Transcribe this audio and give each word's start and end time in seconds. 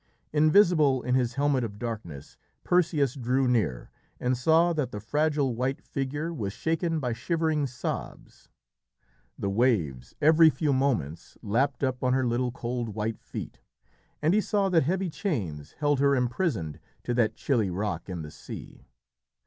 Invisible 0.33 1.03
in 1.03 1.13
his 1.13 1.35
Helmet 1.35 1.63
of 1.63 1.77
Darkness, 1.77 2.35
Perseus 2.63 3.13
drew 3.13 3.47
near, 3.47 3.91
and 4.19 4.35
saw 4.35 4.73
that 4.73 4.89
the 4.91 4.99
fragile 4.99 5.53
white 5.53 5.79
figure 5.83 6.33
was 6.33 6.53
shaken 6.53 6.99
by 6.99 7.13
shivering 7.13 7.67
sobs. 7.67 8.49
The 9.37 9.51
waves, 9.51 10.15
every 10.19 10.49
few 10.49 10.73
moments, 10.73 11.37
lapped 11.43 11.83
up 11.83 12.03
on 12.03 12.13
her 12.13 12.25
little 12.25 12.51
cold 12.51 12.89
white 12.95 13.19
feet, 13.19 13.59
and 14.23 14.33
he 14.33 14.41
saw 14.41 14.69
that 14.69 14.81
heavy 14.81 15.11
chains 15.11 15.73
held 15.73 15.99
her 15.99 16.15
imprisoned 16.15 16.79
to 17.03 17.13
that 17.13 17.35
chilly 17.35 17.69
rock 17.69 18.09
in 18.09 18.23
the 18.23 18.31
sea. 18.31 18.87